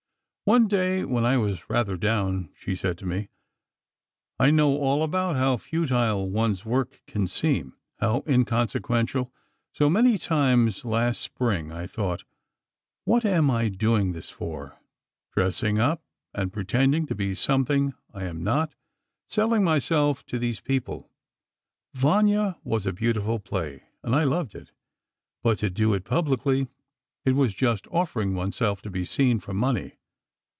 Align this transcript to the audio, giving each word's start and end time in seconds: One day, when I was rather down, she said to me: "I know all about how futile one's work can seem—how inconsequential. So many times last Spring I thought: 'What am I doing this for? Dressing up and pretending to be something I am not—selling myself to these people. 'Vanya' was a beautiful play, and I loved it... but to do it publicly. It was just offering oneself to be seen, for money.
One 0.43 0.67
day, 0.67 1.05
when 1.05 1.23
I 1.23 1.37
was 1.37 1.69
rather 1.69 1.95
down, 1.95 2.49
she 2.59 2.75
said 2.75 2.97
to 2.97 3.05
me: 3.05 3.29
"I 4.37 4.51
know 4.51 4.75
all 4.75 5.01
about 5.01 5.37
how 5.37 5.55
futile 5.55 6.29
one's 6.29 6.65
work 6.65 7.01
can 7.07 7.25
seem—how 7.27 8.23
inconsequential. 8.27 9.31
So 9.71 9.89
many 9.89 10.17
times 10.17 10.83
last 10.83 11.21
Spring 11.21 11.71
I 11.71 11.87
thought: 11.87 12.25
'What 13.05 13.23
am 13.23 13.49
I 13.49 13.69
doing 13.69 14.11
this 14.11 14.29
for? 14.29 14.77
Dressing 15.31 15.79
up 15.79 16.03
and 16.33 16.51
pretending 16.51 17.05
to 17.05 17.15
be 17.15 17.33
something 17.33 17.93
I 18.13 18.25
am 18.25 18.43
not—selling 18.43 19.63
myself 19.63 20.25
to 20.25 20.37
these 20.37 20.59
people. 20.59 21.09
'Vanya' 21.93 22.59
was 22.65 22.85
a 22.85 22.91
beautiful 22.91 23.39
play, 23.39 23.83
and 24.03 24.13
I 24.13 24.25
loved 24.25 24.53
it... 24.55 24.71
but 25.43 25.59
to 25.59 25.69
do 25.69 25.93
it 25.93 26.03
publicly. 26.03 26.67
It 27.23 27.35
was 27.35 27.53
just 27.53 27.87
offering 27.87 28.33
oneself 28.33 28.81
to 28.81 28.89
be 28.89 29.05
seen, 29.05 29.39
for 29.39 29.53
money. 29.53 29.93